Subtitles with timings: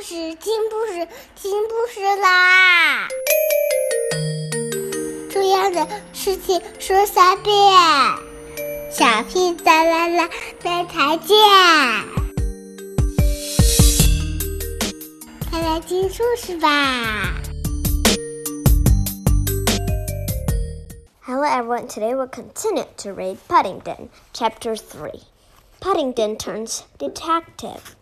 [0.00, 3.08] 事，听故事，听故事啦！
[5.30, 7.54] 重要的事情说三遍，
[8.92, 10.30] 小屁哒啦啦，
[10.62, 11.36] 明天见！
[15.50, 17.34] 快来听故事吧
[21.22, 25.22] ！Hello everyone, today we'll continue to read Paddington, Chapter Three.
[25.80, 27.97] Paddington turns detective.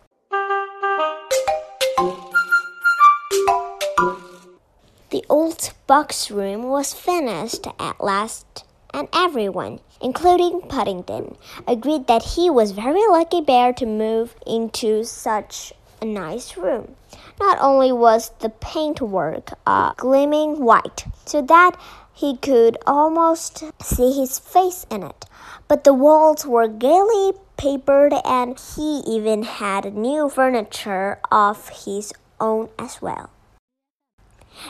[5.17, 8.63] The old box room was finished at last,
[8.93, 15.73] and everyone, including Paddington, agreed that he was very lucky bear to move into such
[16.03, 16.97] a nice room.
[17.39, 21.71] Not only was the paintwork uh, gleaming white, so that
[22.13, 25.25] he could almost see his face in it,
[25.67, 32.69] but the walls were gaily papered, and he even had new furniture of his own
[32.77, 33.31] as well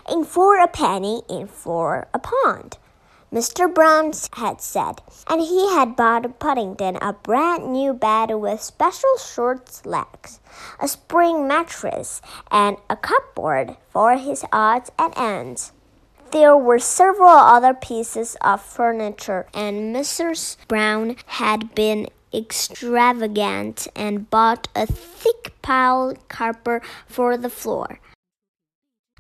[0.10, 2.78] in for a penny, in for a pound.
[3.32, 3.74] Mr.
[3.74, 9.86] Brown had said, and he had bought Paddington a brand new bed with special short
[9.86, 10.40] legs,
[10.80, 15.74] a spring mattress, and a cupboard for his odds and ends.
[16.32, 20.56] There were several other pieces of furniture, and Mrs.
[20.68, 28.00] Brown had been extravagant and bought a thick pile carpet for the floor.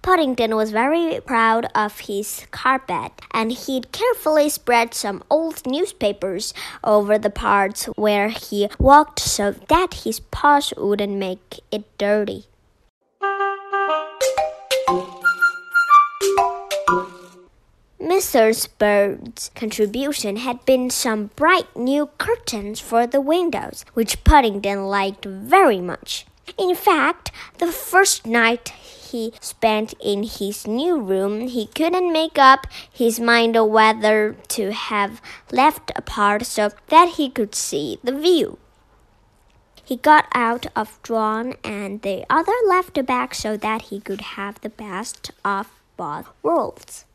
[0.07, 7.17] Paddington was very proud of his carpet, and he'd carefully spread some old newspapers over
[7.17, 12.45] the parts where he walked so that his paws wouldn't make it dirty.
[17.99, 18.69] Mrs.
[18.77, 25.81] Bird's contribution had been some bright new curtains for the windows, which Paddington liked very
[25.81, 26.25] much.
[26.57, 28.71] In fact, the first night
[29.11, 35.21] he spent in his new room, he couldn't make up his mind whether to have
[35.51, 38.57] left a part so that he could see the view.
[39.83, 44.59] He got out of one and the other left back so that he could have
[44.59, 47.05] the best of both worlds.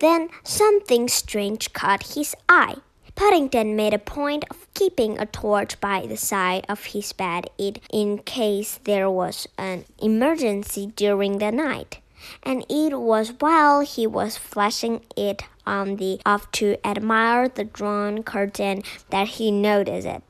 [0.00, 2.76] Then something strange caught his eye.
[3.16, 8.18] Paddington made a point of keeping a torch by the side of his bed in
[8.18, 12.00] case there was an emergency during the night.
[12.42, 18.22] And it was while he was flashing it on the off to admire the drawn
[18.22, 20.22] curtain that he noticed it.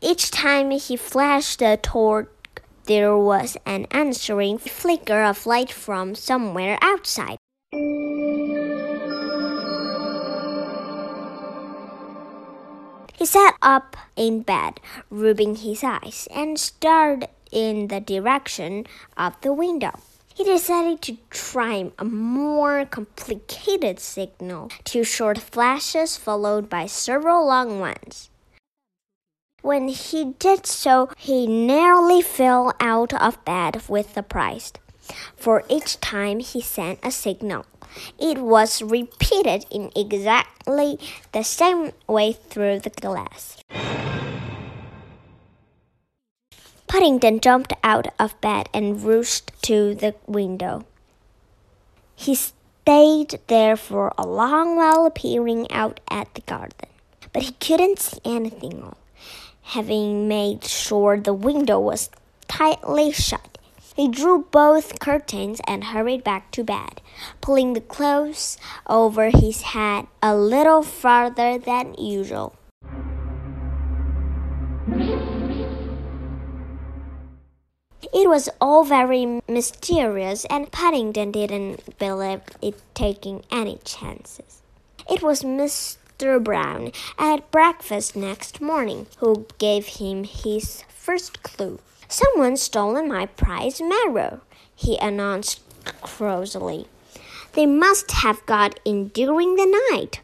[0.00, 2.28] Each time he flashed the torch,
[2.84, 7.38] there was an answering flicker of light from somewhere outside.
[13.22, 18.84] He sat up in bed, rubbing his eyes, and stared in the direction
[19.16, 19.92] of the window.
[20.34, 27.78] He decided to try a more complicated signal, two short flashes followed by several long
[27.78, 28.28] ones.
[29.60, 34.72] When he did so, he nearly fell out of bed with surprise,
[35.36, 37.66] for each time he sent a signal,
[38.18, 40.98] it was repeated in exactly
[41.32, 43.58] the same way through the glass.
[46.86, 50.84] Paddington jumped out of bed and rushed to the window.
[52.14, 56.88] He stayed there for a long while peering out at the garden,
[57.32, 58.94] but he couldn't see anything.
[59.62, 62.10] Having made sure the window was
[62.46, 63.51] tightly shut,
[63.94, 67.00] he drew both curtains and hurried back to bed,
[67.40, 72.54] pulling the clothes over his head a little farther than usual.
[78.14, 84.60] It was all very mysterious, and Paddington didn't believe it taking any chances.
[85.10, 86.42] It was Mr.
[86.42, 91.78] Brown at breakfast next morning who gave him his first clue.
[92.12, 94.42] Someone's stolen my prize mirror,
[94.76, 95.62] he announced
[96.02, 96.86] crossly.
[97.54, 100.20] They must have got in during the night.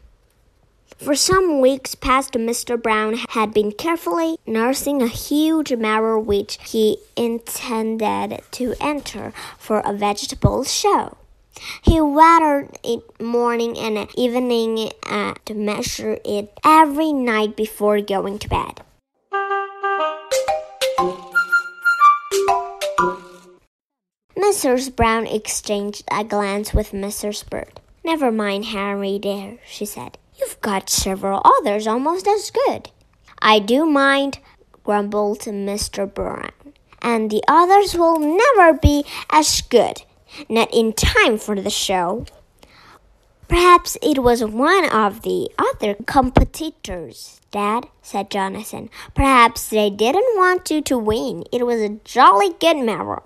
[0.98, 2.76] For some weeks past, Mr.
[2.80, 9.94] Brown had been carefully nursing a huge mirror which he intended to enter for a
[9.94, 11.16] vegetable show.
[11.80, 18.48] He watered it morning and evening uh, and measured it every night before going to
[18.50, 18.82] bed.
[24.38, 24.94] Mrs.
[24.94, 27.48] Brown exchanged a glance with Mrs.
[27.50, 27.80] Bird.
[28.04, 30.16] Never mind, Harry, dear, she said.
[30.38, 32.90] You've got several others almost as good.
[33.42, 34.38] I do mind,
[34.84, 36.12] grumbled Mr.
[36.12, 36.52] Brown.
[37.02, 40.02] and the others will never be as good.
[40.48, 42.26] Not in time for the show.
[43.48, 48.90] Perhaps it was one of the other competitors, Dad, said Jonathan.
[49.14, 51.44] Perhaps they didn't want you to win.
[51.52, 53.22] It was a jolly good marrow.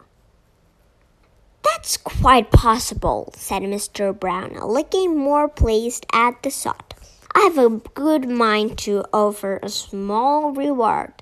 [1.65, 4.19] That's quite possible, said Mr.
[4.19, 6.95] Brown, looking more pleased at the thought.
[7.35, 11.13] I've a good mind to offer a small reward.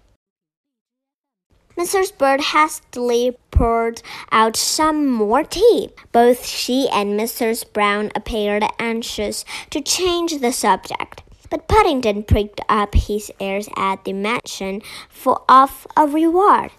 [1.78, 2.16] Mrs.
[2.18, 4.02] Bird hastily poured
[4.32, 5.90] out some more tea.
[6.12, 7.70] Both she and Mrs.
[7.72, 11.22] Brown appeared anxious to change the subject.
[11.48, 16.70] But Paddington pricked up his ears at the mention for of a reward.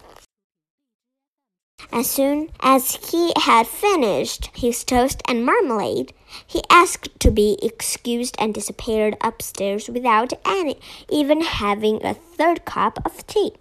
[1.90, 6.12] As soon as he had finished his toast and marmalade,
[6.46, 12.98] he asked to be excused and disappeared upstairs without any, even having a third cup
[13.04, 13.52] of tea.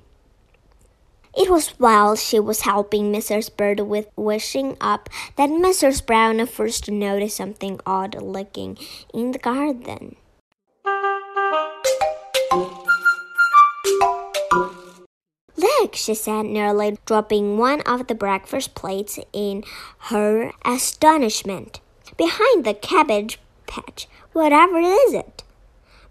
[1.36, 3.56] It was while she was helping Mrs.
[3.56, 6.06] Bird with washing up that Mrs.
[6.06, 8.78] Brown first noticed something odd looking
[9.14, 10.18] in the garden.
[15.62, 19.64] Look, she said, nearly dropping one of the breakfast plates in
[20.10, 21.80] her astonishment.
[22.18, 25.44] Behind the cabbage patch, whatever is it?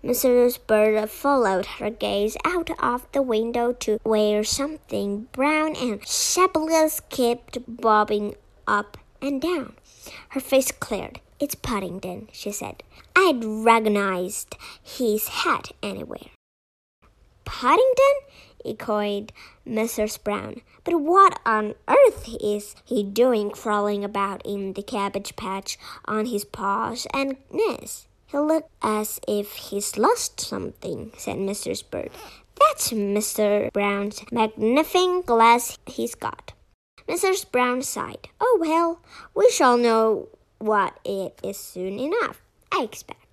[0.05, 0.59] Mrs.
[0.67, 7.59] Bird followed her gaze out of the window to where something brown and shapeless kept
[7.67, 8.37] bobbing
[8.69, 9.75] up and down.
[10.31, 11.21] Her face cleared.
[11.41, 12.83] It's Paddington, she said.
[13.17, 16.31] I'd recognized his hat anywhere.
[18.65, 19.33] Echoed
[19.67, 20.23] Mrs.
[20.23, 20.63] Brown.
[20.85, 26.45] But what on earth is he doing crawling about in the cabbage patch on his
[26.45, 28.07] paws and knees?
[28.27, 31.83] He looked as if he's lost something, said Mrs.
[31.91, 32.11] Bird.
[32.61, 33.73] That's Mr.
[33.73, 36.53] Brown's magnifying glass he's got.
[37.09, 37.51] Mrs.
[37.51, 38.29] Brown sighed.
[38.41, 39.01] Oh, well,
[39.35, 40.29] we shall know
[40.59, 42.41] what it is soon enough,
[42.71, 43.27] I expect.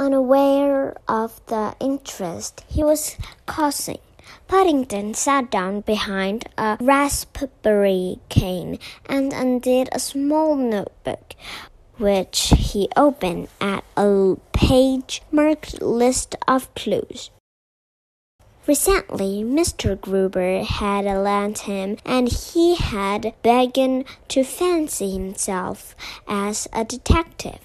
[0.00, 3.98] Unaware of the interest he was causing,
[4.48, 11.34] Paddington sat down behind a raspberry cane and undid a small notebook,
[11.98, 17.28] which he opened at a page marked list of clues.
[18.66, 20.00] Recently, Mr.
[20.00, 25.94] Gruber had lent him, and he had begun to fancy himself
[26.26, 27.58] as a detective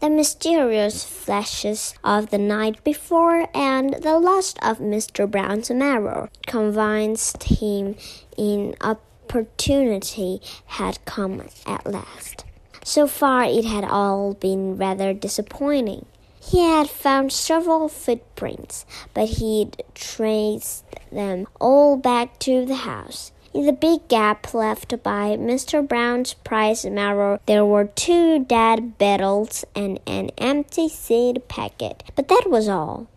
[0.00, 5.28] the mysterious flashes of the night before and the loss of Mr.
[5.28, 7.96] Brown's marrow convinced him
[8.36, 12.44] an opportunity had come at last.
[12.84, 16.06] So far, it had all been rather disappointing.
[16.40, 23.32] He had found several footprints, but he'd traced them all back to the house.
[23.58, 25.82] In the big gap left by Mr.
[25.82, 32.44] Brown's prize marrow, there were two dead beetles and an empty seed packet, but that
[32.46, 33.08] was all.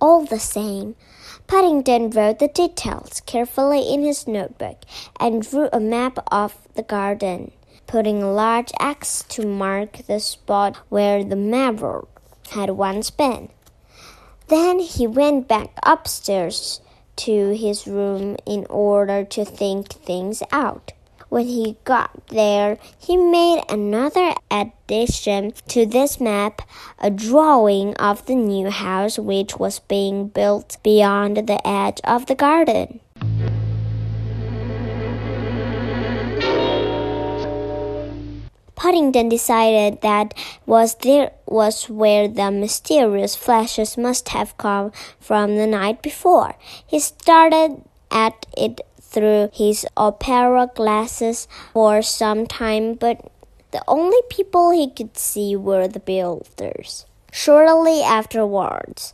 [0.00, 0.96] All the same,
[1.46, 4.78] Paddington wrote the details carefully in his notebook
[5.20, 7.52] and drew a map of the garden,
[7.86, 12.08] putting a large X to mark the spot where the marrow
[12.50, 13.50] had once been.
[14.48, 16.80] Then he went back upstairs
[17.26, 20.92] to his room in order to think things out.
[21.28, 26.62] When he got there, he made another addition to this map,
[26.98, 32.34] a drawing of the new house which was being built beyond the edge of the
[32.34, 33.00] garden.
[38.80, 40.32] Paddington decided that
[40.64, 46.54] was there was where the mysterious flashes must have come from the night before.
[46.86, 53.30] He started at it through his opera glasses for some time, but
[53.70, 57.04] the only people he could see were the builders.
[57.30, 59.12] Shortly afterwards,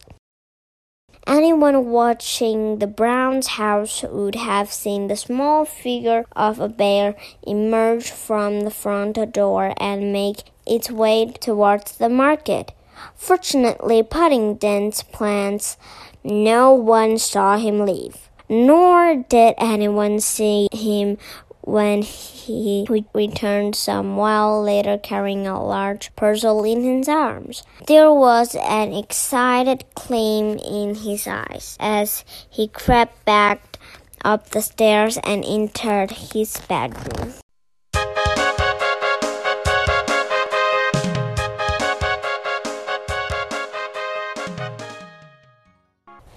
[1.27, 8.13] Anyone watching the Browns' house would have seen the small figure of a bear emerge
[8.13, 12.71] from the front door and make its way towards the market.
[13.17, 15.77] Fortunately, Paddington's plans,
[16.23, 21.19] no one saw him leave, nor did anyone see him
[21.67, 27.65] when he returned some while later carrying a large parcel in his arms.
[27.89, 33.79] There was an excited gleam in his eyes as he crept back
[34.25, 37.35] up the stairs and entered his bedroom.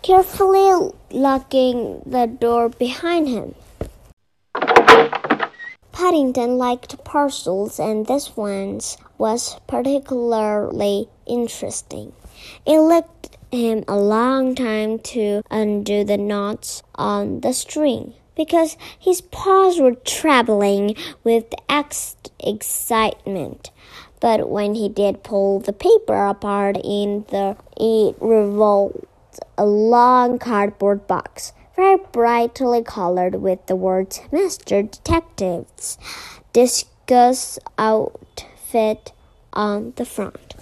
[0.01, 3.53] Carefully locking the door behind him.
[5.99, 8.79] Paddington liked parcels, and this one
[9.17, 12.13] was particularly interesting.
[12.65, 19.19] It took him a long time to undo the knots on the string because his
[19.19, 23.69] paws were trembling with ex excitement.
[24.21, 29.05] But when he did pull the paper apart in the it revolved
[29.57, 35.97] a long cardboard box very brightly colored with the words Master Detectives
[36.51, 39.13] Discuss Outfit
[39.53, 40.55] on the front.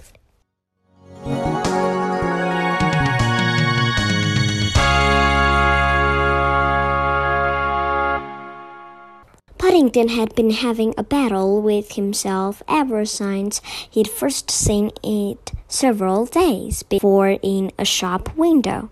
[9.58, 13.60] Paddington had been having a battle with himself ever since
[13.90, 18.90] he'd first seen it several days before in a shop window.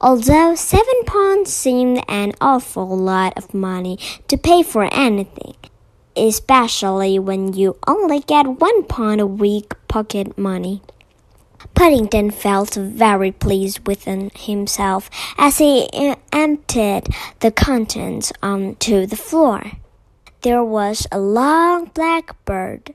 [0.00, 3.98] Although seven pounds seemed an awful lot of money
[4.28, 5.54] to pay for anything,
[6.16, 10.82] especially when you only get one pound a week pocket money.
[11.74, 17.08] Paddington felt very pleased within himself as he uh, emptied
[17.40, 19.72] the contents onto the floor.
[20.42, 22.94] There was a long black bird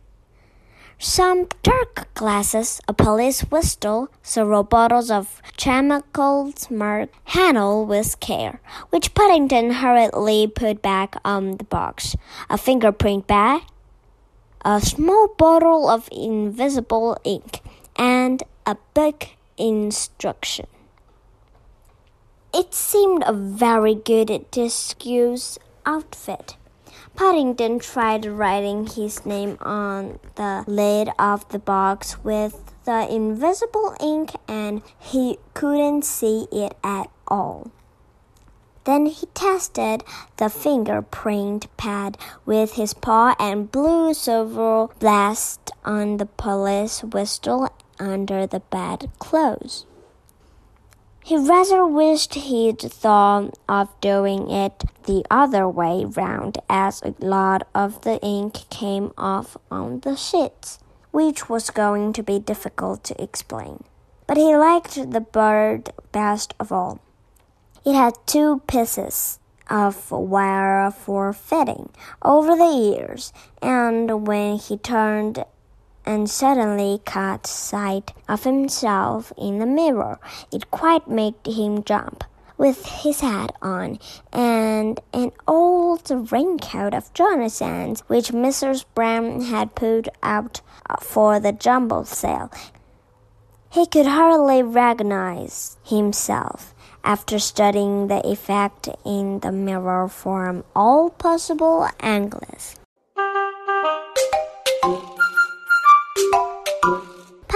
[1.00, 9.14] some dark glasses, a police whistle, several bottles of chemicals marked handle with care, which
[9.14, 12.18] Paddington hurriedly put back on the box,
[12.50, 13.62] a fingerprint bag,
[14.66, 17.62] a small bottle of invisible ink,
[17.96, 20.68] and a book instruction.
[22.54, 26.58] It seemed a very good disguise outfit.
[27.20, 34.32] Paddington tried writing his name on the lid of the box with the invisible ink
[34.48, 37.72] and he couldn't see it at all.
[38.86, 40.06] Then he tested
[40.38, 47.68] the fingerprint pad with his paw and blew several blasts on the police whistle
[48.00, 49.86] under the bedclothes.
[51.30, 57.68] He rather wished he'd thought of doing it the other way round, as a lot
[57.76, 60.80] of the ink came off on the sheets,
[61.12, 63.84] which was going to be difficult to explain.
[64.26, 67.00] But he liked the bird best of all.
[67.86, 69.38] It had two pieces
[69.70, 71.92] of wire for fitting
[72.24, 73.32] over the ears,
[73.62, 75.46] and when he turned
[76.06, 80.20] and suddenly caught sight of himself in the mirror.
[80.52, 82.24] It quite made him jump.
[82.58, 84.00] With his hat on
[84.34, 88.84] and an old raincoat of Jonathan's, which Mrs.
[88.94, 90.60] Brown had put out
[91.00, 92.52] for the jumble sale,
[93.70, 101.88] he could hardly recognize himself after studying the effect in the mirror from all possible
[102.00, 102.79] angles.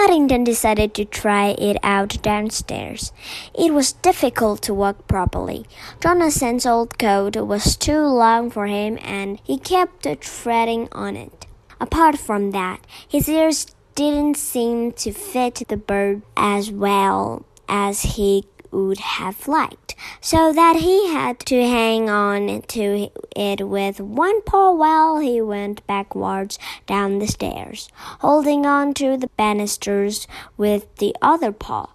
[0.06, 3.14] Paddington decided to try it out downstairs.
[3.58, 5.66] It was difficult to walk properly.
[6.02, 11.46] Jonathan's old coat was too long for him and he kept treading on it.
[11.80, 18.44] Apart from that, his ears didn't seem to fit the bird as well as he
[18.74, 24.72] would have liked, so that he had to hang on to it with one paw
[24.72, 27.90] while he went backwards down the stairs,
[28.20, 30.28] holding on to the banisters
[30.58, 31.90] with the other paw.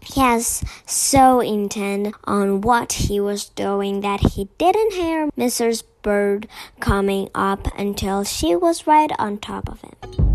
[0.00, 5.82] He was so intent on what he was doing that he didn't hear Mrs.
[6.02, 6.48] Bird
[6.80, 10.27] coming up until she was right on top of him.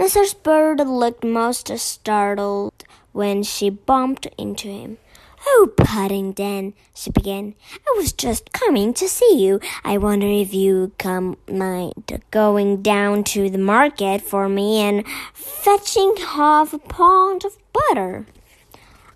[0.00, 0.42] Mrs.
[0.42, 4.96] Bird looked most startled when she bumped into him.
[5.46, 7.54] Oh, Paddington, she began.
[7.86, 9.60] I was just coming to see you.
[9.84, 15.04] I wonder if you come mind going down to the market for me and
[15.34, 18.24] fetching half a pound of butter.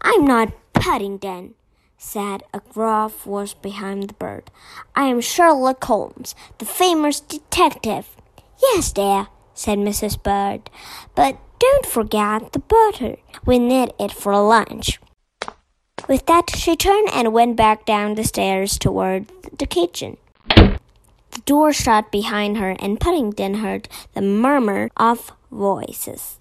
[0.03, 1.55] I'm not Paddington,
[1.97, 4.51] said a gruff voice behind the bird.
[4.95, 8.17] I am Sherlock Holmes, the famous detective.
[8.61, 10.23] Yes, dear, said Mrs.
[10.23, 10.69] Bird.
[11.15, 13.17] But don't forget the butter.
[13.47, 15.01] We need it for lunch.
[16.09, 20.19] With that, she turned and went back down the stairs toward the kitchen.
[20.49, 26.39] The door shut behind her, and Paddington heard the murmur of voices.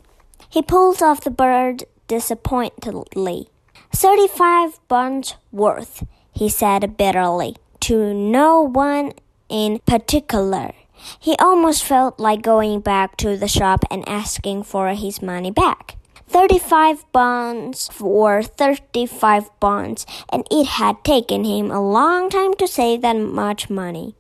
[0.50, 3.48] He pulled off the bird disappointedly.
[3.92, 9.14] Thirty-five bonds worth, he said bitterly, to no one
[9.50, 10.74] in particular.
[11.20, 15.98] He almost felt like going back to the shop and asking for his money back.
[16.28, 23.02] Thirty-five bonds for thirty-five bonds, and it had taken him a long time to save
[23.02, 24.16] that much money.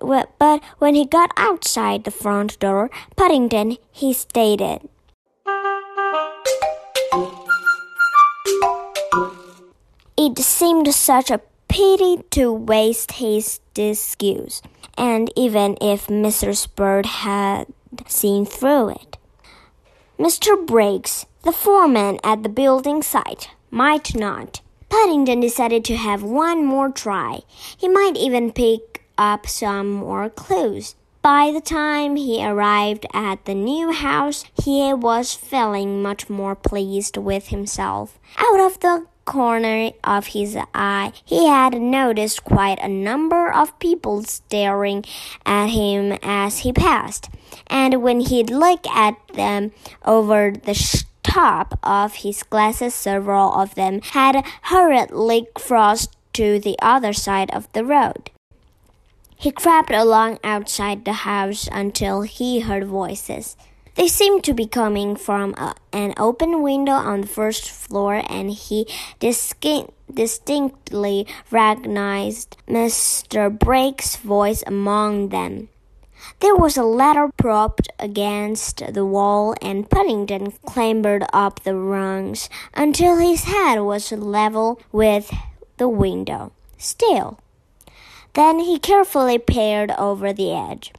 [0.00, 4.88] But when he got outside the front door, Paddington, he stated,
[10.16, 14.62] It seemed such a pity to waste his excuse,
[14.96, 16.68] and even if Mrs.
[16.74, 17.66] Bird had
[18.06, 19.16] seen through it.
[20.18, 20.64] Mr.
[20.66, 24.60] Briggs, the foreman at the building site, might not.
[24.88, 27.40] Paddington decided to have one more try.
[27.76, 30.94] He might even pick up some more clues.
[31.20, 37.16] By the time he arrived at the new house, he was feeling much more pleased
[37.16, 38.18] with himself.
[38.36, 44.22] Out of the corner of his eye, he had noticed quite a number of people
[44.24, 45.04] staring
[45.44, 47.28] at him as he passed.
[47.66, 49.72] And when he'd look at them
[50.04, 57.12] over the top of his glasses, several of them had hurriedly crossed to the other
[57.12, 58.30] side of the road.
[59.36, 63.56] He crept along outside the house until he heard voices.
[63.94, 68.50] They seemed to be coming from a, an open window on the first floor, and
[68.50, 68.88] he
[69.20, 73.56] distinctly recognized Mr.
[73.56, 75.68] Briggs' voice among them.
[76.40, 83.18] There was a ladder propped against the wall, and Paddington clambered up the rungs until
[83.18, 85.32] his head was level with
[85.76, 86.50] the window.
[86.78, 87.38] Still,
[88.32, 90.92] then he carefully peered over the edge.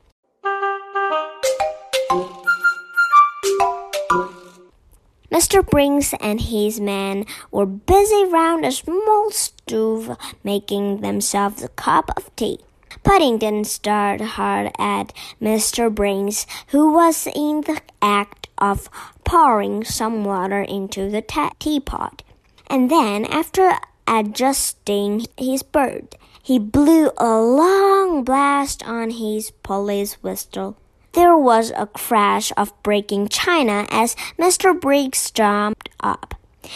[5.35, 5.69] Mr.
[5.69, 10.15] Briggs and his men were busy round a small stove
[10.45, 12.59] making themselves a cup of tea.
[13.03, 15.93] Paddington stared hard at Mr.
[15.93, 18.89] Briggs, who was in the act of
[19.25, 21.21] pouring some water into the
[21.59, 22.23] teapot.
[22.67, 23.73] And then, after
[24.07, 30.77] adjusting his bird, he blew a long blast on his police whistle.
[31.15, 34.77] There was a crash of breaking china as Mr.
[34.77, 36.35] Briggs jumped up.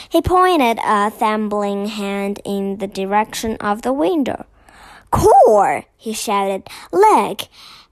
[0.10, 4.46] He pointed a thambling hand in the direction of the window.
[5.12, 5.84] Core!
[5.98, 6.70] he shouted.
[6.94, 7.50] Look!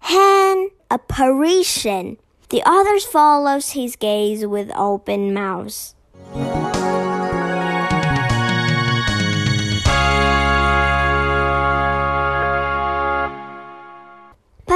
[0.10, 2.18] An apparition!
[2.48, 5.96] The others followed his gaze with open mouths.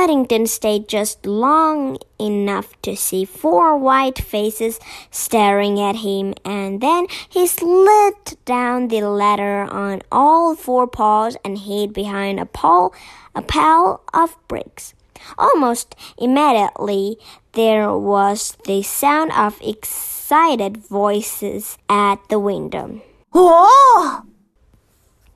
[0.02, 4.80] Paddington stayed just long enough to see four white faces
[5.12, 11.56] staring at him, and then he slid down the ladder on all four paws and
[11.56, 12.96] hid behind a pile,
[13.36, 14.96] a pile of bricks.
[15.38, 17.18] Almost immediately,
[17.52, 23.04] there was the sound of excited voices at the window.
[23.36, 24.24] Oh!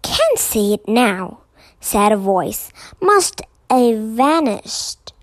[0.02, 1.42] Can't see it now,
[1.80, 2.72] said a voice.
[3.00, 5.14] Must a vanished.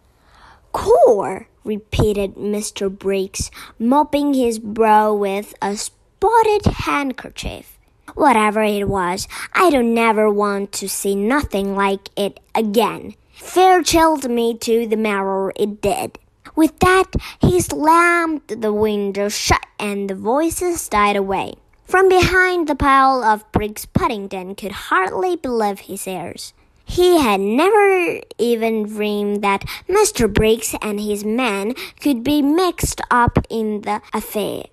[0.73, 2.91] Core, repeated Mr.
[2.91, 7.79] Briggs, mopping his brow with a spotted handkerchief.
[8.15, 13.15] Whatever it was, I don't never want to see nothing like it again.
[13.33, 16.19] Fair chilled me to the marrow, it did.
[16.55, 21.55] With that, he slammed the window shut and the voices died away.
[21.85, 26.53] From behind the pile of bricks, Paddington could hardly believe his ears.
[26.85, 30.33] He had never even dreamed that Mr.
[30.33, 34.65] Briggs and his men could be mixed up in the affair.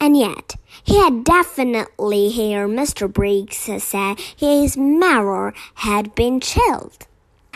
[0.00, 3.12] And yet, he had definitely heard Mr.
[3.12, 7.06] Briggs say his mirror had been chilled.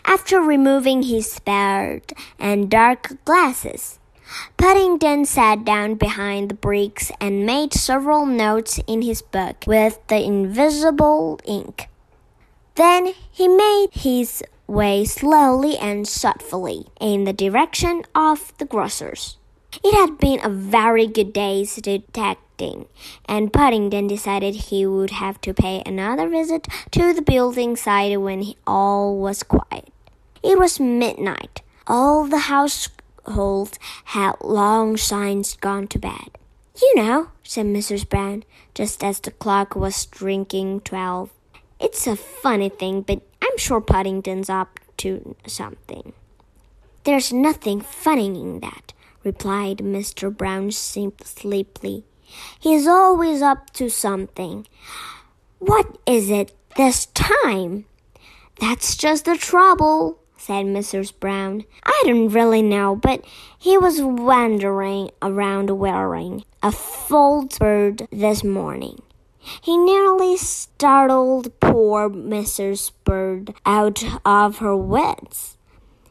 [0.05, 2.03] After removing his spare
[2.39, 3.99] and dark glasses,
[4.57, 10.23] Paddington sat down behind the bricks and made several notes in his book with the
[10.23, 11.89] invisible ink.
[12.75, 19.37] Then he made his way slowly and thoughtfully in the direction of the grocer's.
[19.85, 22.87] It had been a very good day's detecting,
[23.27, 28.55] and Paddington decided he would have to pay another visit to the building site when
[28.67, 29.89] all was quiet.
[30.43, 31.63] It was midnight.
[31.87, 32.89] All the house
[33.25, 36.39] household had long since gone to bed.
[36.81, 38.09] You know, said Mrs.
[38.09, 41.31] Brown, just as the clock was striking twelve.
[41.79, 46.13] It's a funny thing, but I'm sure Paddington's up to something.
[47.05, 48.93] There's nothing funny in that,
[49.25, 50.35] replied Mr.
[50.35, 52.05] Brown sleepily.
[52.59, 54.67] He's always up to something.
[55.59, 57.85] What is it this time?
[58.61, 61.13] That's just the trouble, said Mrs.
[61.21, 61.63] Brown.
[61.85, 63.25] I don't really know, but
[63.57, 69.01] he was wandering around wearing a false bird this morning.
[69.39, 72.91] He nearly startled poor Mrs.
[73.05, 75.57] Bird out of her wits.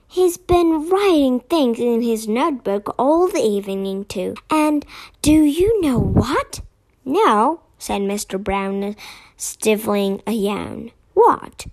[0.08, 4.36] He's been writing things in his notebook all the evening, too.
[4.50, 4.86] And
[5.22, 6.62] do you know what?
[7.04, 8.42] No, said Mr.
[8.42, 8.96] Brown,
[9.36, 10.92] stifling a yawn.
[11.14, 11.66] What?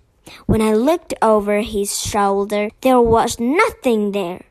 [0.45, 4.45] When I looked over his shoulder, there was nothing there.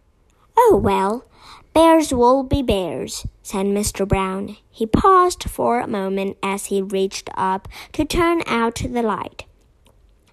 [0.56, 1.24] Oh, well,
[1.72, 4.06] bears will be bears, said Mr.
[4.06, 4.56] Brown.
[4.70, 9.44] He paused for a moment as he reached up to turn out the light.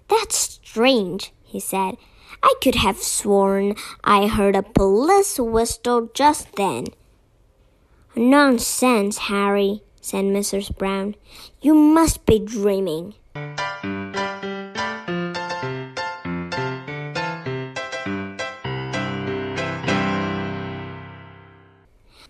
[0.08, 1.96] That's strange, he said.
[2.42, 6.86] I could have sworn I heard a police whistle just then.
[8.14, 10.76] Nonsense, Harry, said Mrs.
[10.76, 11.16] Brown.
[11.60, 13.14] You must be dreaming.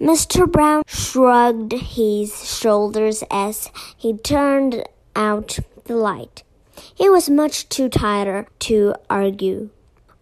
[0.00, 0.50] Mr.
[0.50, 6.42] Brown shrugged his shoulders as he turned out the light.
[6.94, 9.70] He was much too tired to argue.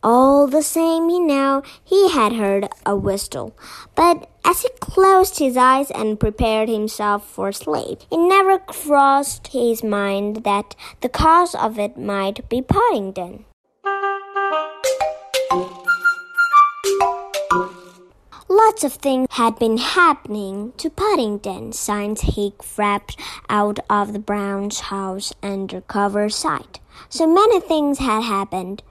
[0.03, 3.57] All the same, he now he had heard a whistle,
[3.95, 9.83] but as he closed his eyes and prepared himself for sleep, it never crossed his
[9.83, 13.47] mind that the cause of it might be Paddington.
[18.49, 24.81] Lots of things had been happening to Paddington since he crept out of the Brown's
[24.81, 26.79] house under cover sight.
[27.09, 28.83] So many things had happened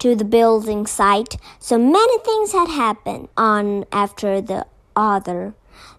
[0.00, 5.54] to the building site, so many things had happened on after the other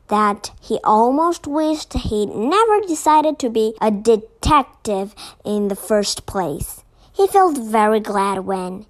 [0.09, 6.83] that he almost wished he'd never decided to be a detective in the first place.
[7.11, 8.85] He felt very glad when,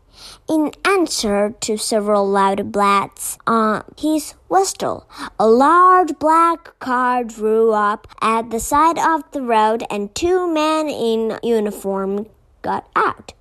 [0.47, 5.07] in answer to several loud blasts on his whistle,
[5.39, 10.89] a large black car drew up at the side of the road and two men
[10.89, 12.27] in uniform
[12.61, 13.33] got out.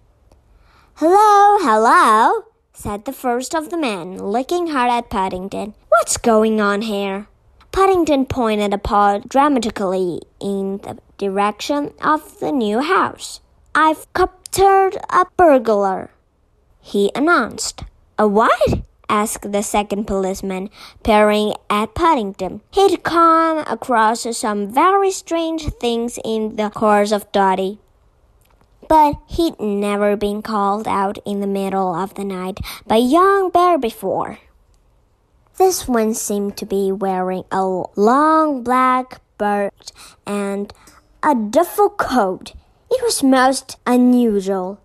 [0.97, 5.75] Hello, hello, said the first of the men, looking hard at Paddington.
[5.89, 7.29] What's going on here?
[7.73, 13.41] Paddington pointed a paw dramatically in the direction of the new house.
[13.75, 16.11] I've captured a burglar,
[16.89, 17.85] he announced.
[18.19, 18.83] A what?
[19.09, 20.69] asked the second policeman,
[21.03, 22.61] peering at Paddington.
[22.71, 27.79] He'd come across some very strange things in the course of Dotty
[28.89, 33.79] but he'd never been called out in the middle of the night by young bear
[33.79, 34.39] before.
[35.59, 37.65] This one seemed to be wearing a
[37.97, 39.93] long black belt
[40.27, 40.73] and
[41.23, 42.55] a duffel coat.
[42.91, 44.81] It was most unusual.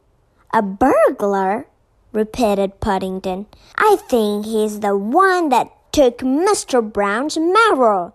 [0.54, 1.68] A burglar?
[2.14, 3.48] Repeated Paddington.
[3.76, 6.82] I think he's the one that took Mr.
[6.82, 8.14] Brown's marrow.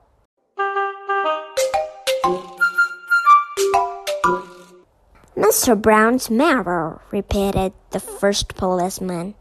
[5.37, 5.81] Mr.
[5.81, 9.35] Brown's marrow, repeated the first policeman,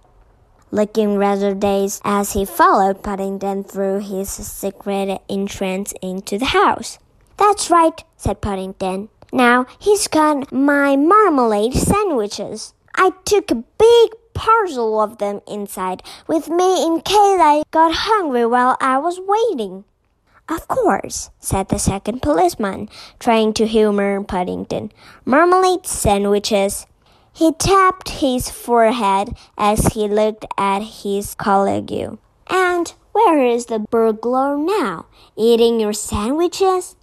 [0.71, 6.99] looking rather dazed as he followed Paddington through his secret entrance into the house.
[7.37, 9.09] That's right, said Paddington.
[9.31, 12.73] Now he's got my marmalade sandwiches.
[12.95, 18.45] I took a big parcel of them inside with me in case I got hungry
[18.45, 19.83] while I was waiting.
[20.47, 22.87] Of course, said the second policeman,
[23.19, 24.91] trying to humor Paddington.
[25.25, 26.85] Marmalade sandwiches.
[27.33, 32.17] He tapped his forehead as he looked at his colleague.
[32.49, 35.07] And where is the burglar now?
[35.35, 36.95] Eating your sandwiches?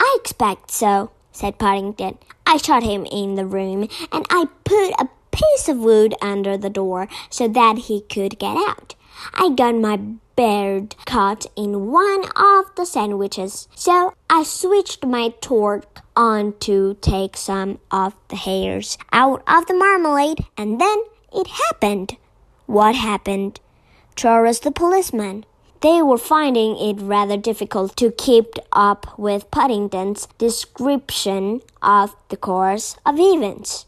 [0.00, 2.18] I expect so, said Paddington.
[2.46, 6.70] I shut him in the room and I put a piece of wood under the
[6.70, 8.94] door so that he could get out.
[9.34, 9.98] I got my
[10.36, 17.36] beard caught in one of the sandwiches, so I switched my torque on to take
[17.36, 20.98] some of the hairs out of the marmalade, and then
[21.32, 22.16] it happened.
[22.66, 23.60] What happened?
[24.14, 25.44] Chorused the policeman.
[25.82, 32.96] They were finding it rather difficult to keep up with Paddington's description of the course
[33.04, 33.84] of events.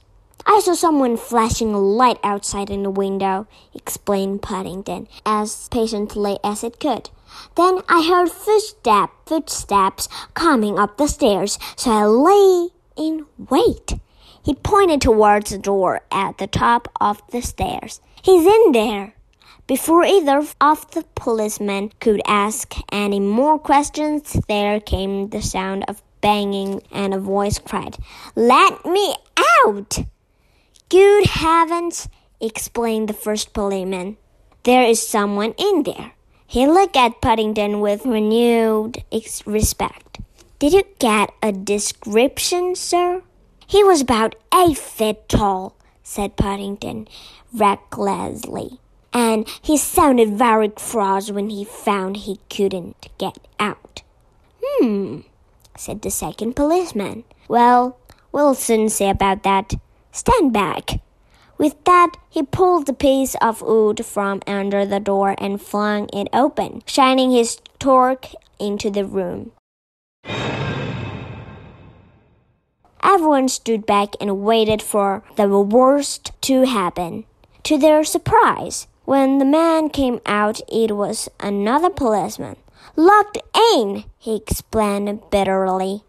[0.46, 6.64] I saw someone flashing a light outside in the window, explained Paddington, as patiently as
[6.64, 7.10] it could.
[7.56, 13.94] Then I heard footsteps, footsteps coming up the stairs, so I lay in wait.
[14.42, 18.00] He pointed towards the door at the top of the stairs.
[18.22, 19.14] He's in there.
[19.68, 26.02] Before either of the policemen could ask any more questions, there came the sound of
[26.22, 27.98] banging and a voice cried,
[28.34, 29.98] Let me out!
[30.88, 32.08] Good heavens,
[32.40, 34.16] explained the first policeman.
[34.62, 36.12] There is someone in there.
[36.46, 39.04] He looked at Paddington with renewed
[39.44, 40.20] respect.
[40.58, 43.22] Did you get a description, sir?
[43.66, 47.06] He was about eight feet tall, said Paddington
[47.52, 48.80] recklessly,
[49.18, 54.02] and he sounded very cross when he found he couldn't get out.
[54.62, 55.20] Hmm,
[55.76, 57.24] said the second policeman.
[57.48, 57.98] Well,
[58.30, 59.74] we'll soon see about that.
[60.12, 61.00] Stand back.
[61.58, 66.28] With that, he pulled a piece of wood from under the door and flung it
[66.32, 69.50] open, shining his torch into the room.
[73.02, 77.24] Everyone stood back and waited for the worst to happen.
[77.64, 82.56] To their surprise, when the man came out, it was another policeman.
[82.94, 83.38] Locked
[83.72, 86.02] in, he explained bitterly.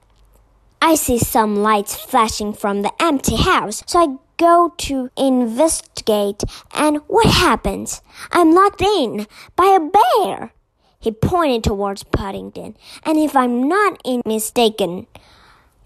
[0.81, 6.97] I see some lights flashing from the empty house, so I go to investigate, and
[7.07, 8.01] what happens?
[8.33, 10.51] I'm locked in by a bear.
[10.99, 15.07] He pointed towards Paddington, and if I'm not mistaken,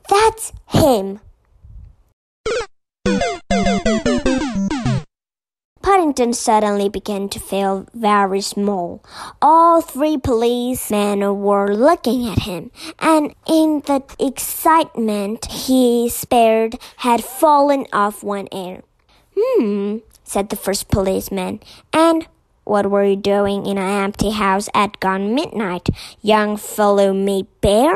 [0.10, 1.19] that's him.
[5.84, 9.04] Paddington suddenly began to feel very small.
[9.41, 17.86] All three policemen were looking at him, and in the excitement he spared had fallen
[17.91, 18.82] off one ear.
[19.38, 21.60] Hmm, said the first policeman.
[21.91, 22.28] And
[22.63, 25.89] what were you doing in an empty house at gone midnight,
[26.22, 27.93] young fellow me bear?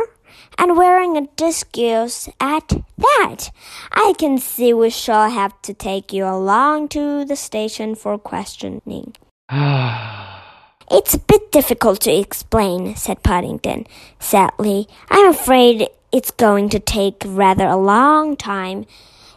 [0.58, 3.52] And wearing a disguise at that.
[3.92, 9.16] I can see we shall have to take you along to the station for questioning.
[9.52, 13.86] it's a bit difficult to explain, said Paddington
[14.20, 14.88] sadly.
[15.10, 18.86] I'm afraid it's going to take rather a long time.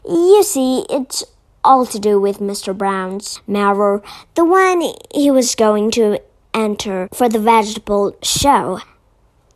[0.09, 1.24] You see, it's
[1.62, 2.76] all to do with Mr.
[2.76, 4.02] Brown's mirror,
[4.35, 4.83] the one
[5.14, 6.20] he was going to
[6.54, 8.80] enter for the vegetable show.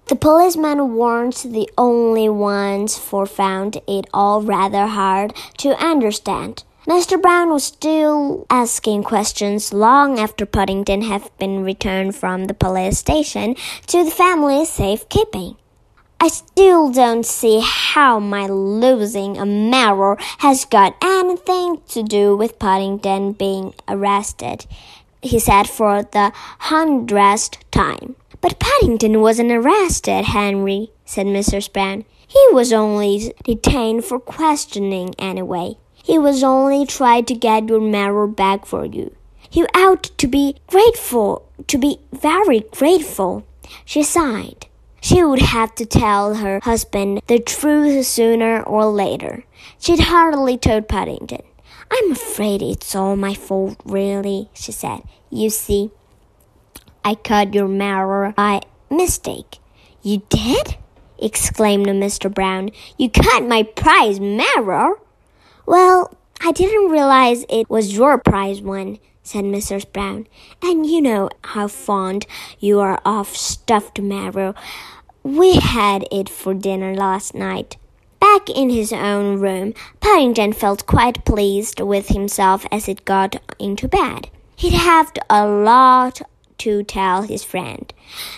[0.06, 6.62] The policeman weren't the only ones, for found it all rather hard to understand.
[6.86, 7.20] Mr.
[7.20, 13.54] Brown was still asking questions long after Paddington had been returned from the police station
[13.86, 15.56] to the family's safekeeping.
[16.20, 22.58] I still don't see how my losing a mirror has got anything to do with
[22.58, 24.66] Paddington being arrested,
[25.22, 28.16] he said for the hundredth time.
[28.44, 31.72] But Paddington wasn't arrested, Henry, said Mrs.
[31.72, 32.04] Brown.
[32.26, 35.78] He was only detained for questioning anyway.
[35.94, 39.16] He was only trying to get your mirror back for you.
[39.50, 43.46] You ought to be grateful, to be very grateful.
[43.86, 44.66] She sighed.
[45.00, 49.44] She would have to tell her husband the truth sooner or later.
[49.78, 51.44] She'd hardly told Paddington.
[51.90, 55.00] I'm afraid it's all my fault, really, she said.
[55.30, 55.92] You see,
[57.04, 59.58] I cut your mirror by mistake.
[60.02, 60.78] You did?
[61.18, 62.32] exclaimed Mr.
[62.32, 62.70] Brown.
[62.96, 64.98] You cut my prize mirror?
[65.66, 69.90] Well, I didn't realize it was your prize one, said Mrs.
[69.92, 70.26] Brown.
[70.62, 72.26] And you know how fond
[72.58, 74.54] you are of stuffed mirror.
[75.22, 77.76] We had it for dinner last night.
[78.18, 83.88] Back in his own room, Paddington felt quite pleased with himself as he got into
[83.88, 84.30] bed.
[84.56, 86.22] He'd have a lot
[86.58, 87.92] to tell his friend.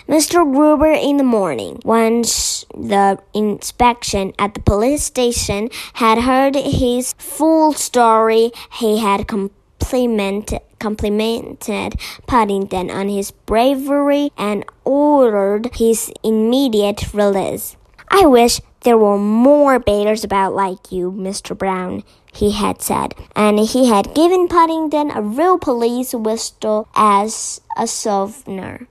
[0.07, 0.49] Mr.
[0.51, 7.73] Gruber in the morning, once the inspection at the police station had heard his full
[7.73, 11.95] story, he had complimented complimented
[12.27, 17.75] Paddington on his bravery and ordered his immediate release.
[18.09, 21.57] I wish there were more bears about like you, Mr.
[21.57, 22.03] Brown,
[22.37, 28.87] he had said, and he had given Paddington a real police whistle as a souvenir.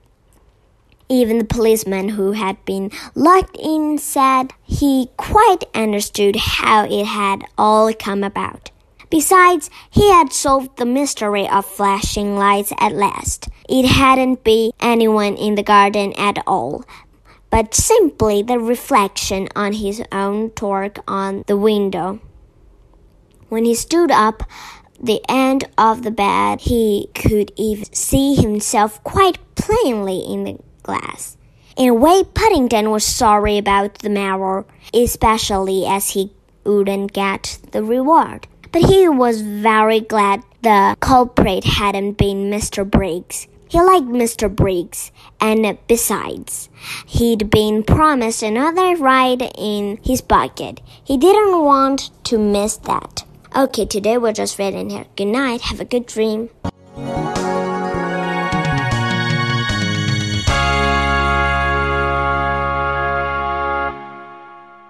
[1.09, 7.45] Even the policeman who had been locked in said he quite understood how it had
[7.57, 8.73] all come about.
[9.11, 13.49] Besides, he had solved the mystery of flashing lights at last.
[13.69, 16.85] It hadn't been anyone in the garden at all,
[17.51, 22.19] but simply the reflection on his own torque on the window.
[23.49, 24.43] When he stood up,
[25.01, 31.37] the end of the bed, he could even see himself quite plainly in the glass.
[31.77, 36.33] In a way, Paddington was sorry about the mirror, especially as he
[36.65, 38.47] wouldn't get the reward.
[38.73, 42.89] But he was very glad the culprit hadn't been Mr.
[42.89, 43.47] Briggs.
[43.69, 44.55] He liked Mr.
[44.55, 46.71] Briggs, and besides,
[47.05, 50.81] he'd been promised another ride in his bucket.
[51.05, 53.25] He didn't want to miss that.
[53.57, 55.07] Okay, today we're just reading here.
[55.17, 55.63] Good night.
[55.63, 56.51] Have a good dream.